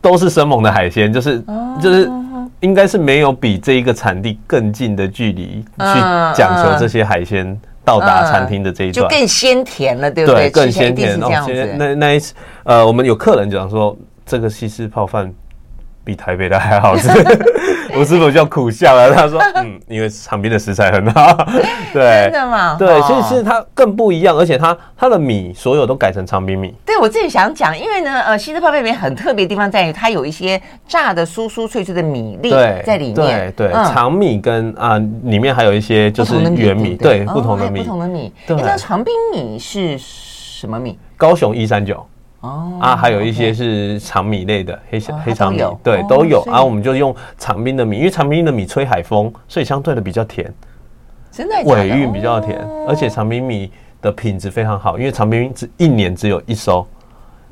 [0.00, 1.44] 都是生猛的海鲜，就是
[1.82, 2.10] 就是。
[2.60, 6.00] 应该是没有比这一个产地更近的距离去
[6.34, 10.42] 讲求这些海鲜到达餐厅的这一段，就更鲜甜了，对不对？
[10.42, 11.18] 对，更鲜甜。
[11.18, 11.74] 这样子。
[11.78, 12.34] 那那一次，
[12.64, 13.96] 呃，我们有客人讲说，
[14.26, 15.32] 这个西施泡饭
[16.04, 17.08] 比台北的还好吃。
[18.00, 21.36] 我师傅就苦笑了，他说：“嗯，因为长滨的食材很好，
[21.92, 22.74] 对，真的吗？
[22.78, 26.74] 对，其实是它更不一样，而且它它的米所有都改成长滨米。
[26.86, 38.32] 对，我自己想讲，因为呢，呃，西施泡面里面很特别的地方在于它有一些炸的酥酥脆脆的米粒在里面，对对，长米跟啊里面还有一些就是圆米，对，不同的米，不同的米。
[38.46, 40.98] 对，那长滨米是什么米？
[41.18, 42.02] 高雄一三九。”
[42.40, 46.42] 哦啊，还有一些是长米类的黑小黑长米，对，都有。
[46.46, 50.50] 然后我们就用长冰的米，因为长冰的米吹海风，所以相对的比较甜，
[51.30, 53.70] 真的尾韵比较甜，而且长冰米
[54.00, 56.86] 的品质非常好，因为长冰只一年只有一收，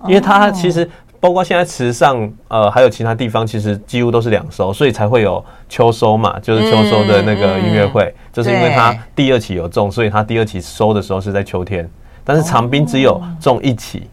[0.06, 0.88] 因为它其实
[1.20, 11.86] 包括现在池上呃还有其他地方，其实几乎都是两收，所以才会有秋收嘛，就是秋收的那个音乐会，就是因为它第二期有种，所以它第二期收的时候是在秋天，
[12.24, 14.08] 但是长冰只有种一期。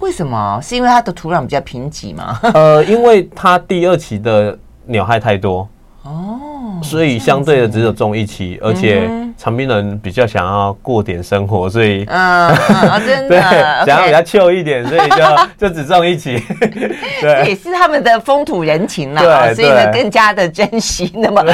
[0.00, 0.60] 为什么？
[0.62, 2.38] 是因为它的土壤比较贫瘠吗？
[2.54, 5.68] 呃，因为它第二期的鸟害太多
[6.02, 12.54] 哦，所以相对的只有种一期，而且长滨人比较想要过点生活，所以嗯，
[13.04, 13.40] 真的对，
[13.86, 15.18] 想要比较旧一点，所以就
[15.68, 16.42] 就只种一期。
[17.20, 21.44] 对，也是他们的风土人情啦，所以呢更加的珍惜那么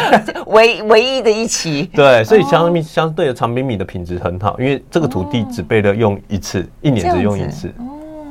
[0.47, 1.90] 唯唯一的一期。
[1.95, 7.72] 对，所以相比相对的长滨米的品质很好，因为这个土地只被了用一次，一年只用一次。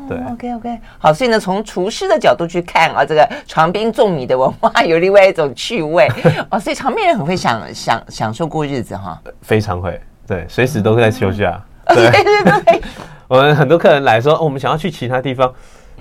[0.08, 6.10] 对，OK OK，好，所以呢，从厨师的角度去看啊，这个长滨种米的文化有另外一种趣味。
[6.52, 12.82] 哦，所以长滨人很会享享享受过日子哈，非常会，对，随时都在休假， 对对对，
[13.28, 15.54] 我们很多客人来说，我们想要去其他地方，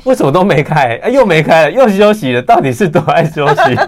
[0.04, 0.98] 为什么都没开？
[1.02, 3.78] 哎，又没开了，又休息了，到底是多爱休息？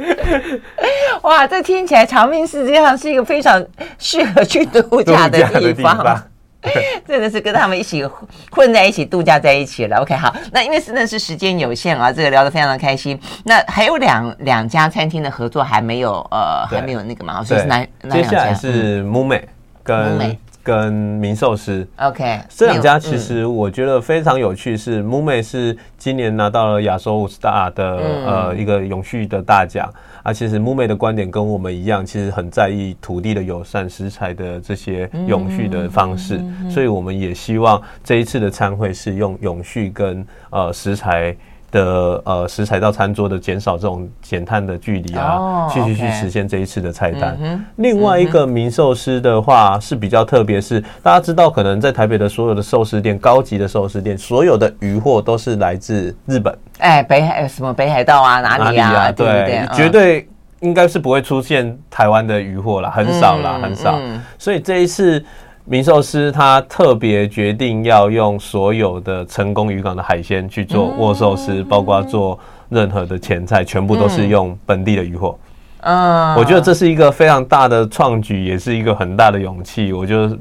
[1.22, 3.62] 哇，这听起来长滨实际上是一个非常
[3.98, 6.24] 适合去度假的地方。
[7.08, 8.04] 真的是跟他们一起
[8.50, 9.96] 混在一起度假在一起了。
[9.98, 13.18] OK，好，那因为真的是时间有限啊，这个聊得非常的开心。
[13.44, 18.22] 那还有两两家餐厅的合作还没有呃还没有那个嘛，所以是哪哪两家？
[18.22, 19.48] 接下来是木美
[19.82, 21.88] 跟美跟名寿司。
[21.96, 27.84] OK，这两家其实我觉得非常有趣，是木美是今年拿到了亚洲五十大的
[28.26, 29.90] 呃一个永续的大奖。
[30.22, 36.40] 啊，其实木妹的观点跟我们一样，其实很在意土地的友善、食材的这些永续的方式，
[36.70, 41.36] 所以我们也希望这一次的餐会是用永续跟呃食材。
[41.70, 47.64] 的呃食材到餐桌的减少这种减碳的距离啊，去去去实现这一次的菜单。
[47.76, 56.56] 另外一个名寿司的话是比较特别，是大家知道，可能在台北的所有的寿司店，高级的寿司店，所有的鱼货都是来自日本。
[56.78, 59.12] 哎，北海什么北海道啊，哪里啊？
[59.12, 60.28] 对，绝对
[60.60, 63.98] 应该是不会出现台湾的鱼货啦，很少啦，很少。
[64.38, 65.24] 所以这一次。
[65.70, 72.36] 名寿司他特别决定要用所有的成功渔港的海鲜去做握寿司，嗯、包括做
[72.70, 75.38] 任何的前菜，全部都是用本地的渔获。
[75.82, 79.92] 嗯，我觉得这是一个非常大的创举，也是一个很大的勇气。
[79.92, 80.36] 我就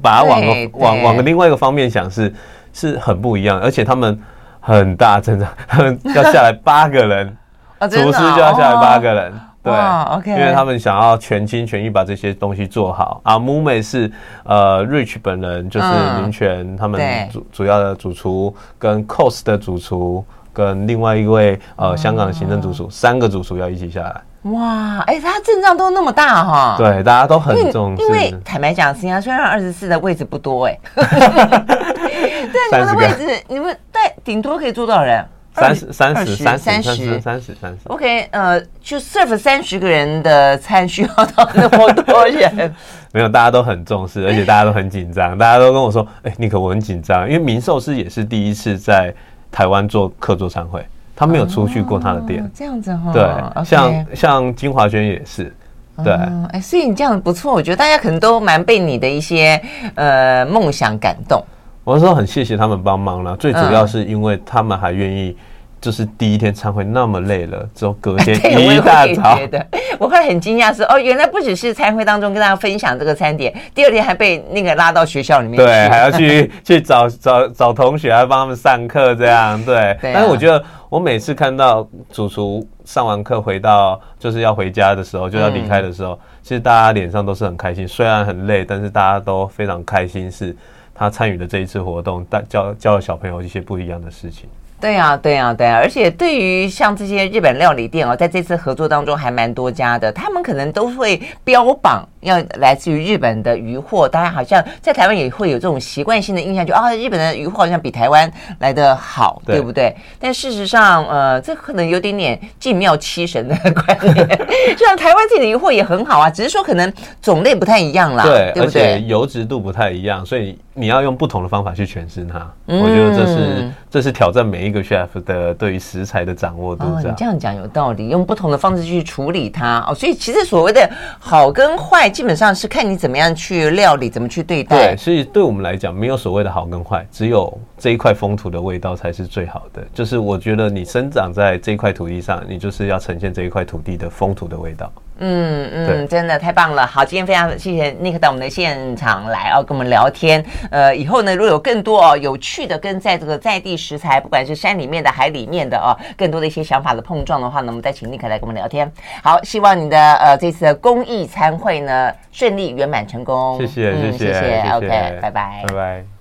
[0.00, 2.34] 把它往个往往个另外一个方面想是，
[2.72, 4.18] 是是很不一样，而且他们
[4.60, 7.36] 很大，阵仗，他们要下来八个人，
[7.90, 9.32] 厨师就要下来八个人。
[9.64, 9.72] 对
[10.14, 13.38] ，OK，因为他们想要全心全意把这些东西做好啊。
[13.38, 14.12] 木美是
[14.44, 15.86] 呃，Rich 本人就是
[16.20, 17.00] 林泉他们
[17.32, 24.20] 主主要的主厨，跟 Cos 的主厨，跟另外一位呃香港的行政主厨，三个主厨要一起下来。
[24.52, 26.74] 哇，哎，他阵仗都那么大哈？
[26.76, 28.02] 对，大家都很重视。
[28.02, 35.24] 因为坦白讲，新加坡虽然二十四的位置不多，哎， 对，你们的位置，你们在顶多可以坐多少人？
[35.54, 37.20] 三十三十三十三十。
[37.20, 42.74] 三十三十，OK，呃，就 serve 三十个人的餐需要到那么多人？
[43.14, 49.14] 没有，大家都很重视，而且大家都很紧张，大家都跟我说：“哎、欸，尼可，我很紧张，因为明寿司也是第一次在
[49.52, 50.84] 台湾做客座餐会，
[51.14, 53.12] 他没有出去过他的店，哦、这样子哈。
[53.12, 55.54] 对像像金华轩也是，
[56.02, 59.62] 对，哎、哦，所以你这样不错，我觉得大家可能都蛮被你的一些
[59.94, 61.40] 呃梦想感动。”
[61.84, 65.36] 我说很谢谢他们帮忙了，最主要是因为他们还愿意，
[65.82, 69.38] 就是第一天参会那么累了，之后隔天 一大早，
[70.00, 79.94] 我会很惊讶说哦，原来不只是参会当中跟大家分享这个餐点，第二天还被那个拉到学校里面，对，还要去 去找找找同学，还帮他们上课这样，对。
[80.00, 90.56] 但是我觉得我每次看到主厨上完课回到就是要回家的时候，就要离开的时候，其实大家脸上都是很开心，虽然很累，但是大家都非常开心是。
[90.94, 94.48] 他参与的这一次活动，带教教了小朋友一些不一样的事情。
[94.80, 104.08] 对呀，对呀，对呀，而且对于像这些日本料理店哦，在这次合作当中还蛮多家的，他们可能都会标榜要来自于日本的鱼货。
[104.08, 109.94] 大家好像在台湾也会有这种习惯性的印象，就啊，日本的鱼货好像比台湾来的好，对不对？
[110.18, 114.28] 但事实上，呃，这可能有点点进庙欺神的 观念。
[114.76, 118.82] 就像台湾自己的鱼货也很好啊，只是说可能种类不太一样啦，对，对不对？
[118.94, 122.50] 而且油脂度不太一样，所以你要用不同的方法去诠释它。
[122.68, 124.84] 嗯，我觉得这是这是挑战每一个。
[124.84, 130.86] chef 的对于食材的掌握度，哦，你这样讲有道理，用不同的方式去处理它哦，所以其实所谓的
[131.18, 134.94] 好跟坏，基本上是看你怎么样去料理，怎么去对待。
[134.94, 139.84] 对，所以对我们来讲，没有所谓的好跟坏，只有这一块风土的味道才是最好的。
[139.92, 144.92] 就是我觉得你生长在这一块土地上，你就是要呈现这一块土地的风土的味道。
[145.18, 146.86] 嗯嗯，真的太棒了！
[146.86, 150.44] 好，今天非常谢谢 Nick 到我们的现场来哦，跟我们聊天。
[150.70, 158.90] 呃，以后呢，如果有更多哦有趣的跟在这个在地食材，不管是山里面的、海里面的哦，更多的一些想法的碰撞的话呢，我们再请 Nick 来跟我们聊天。
[159.22, 163.56] 好，希望你的呃这次的公益参会呢顺利圆满成功。
[163.58, 164.88] 谢谢，谢谢，嗯、谢谢，谢谢，OK，
[165.20, 166.13] 拜拜，拜拜。